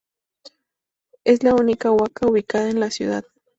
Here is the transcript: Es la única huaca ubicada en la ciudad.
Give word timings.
Es 1.25 1.43
la 1.43 1.53
única 1.53 1.91
huaca 1.91 2.25
ubicada 2.25 2.71
en 2.71 2.79
la 2.79 2.89
ciudad. 2.89 3.23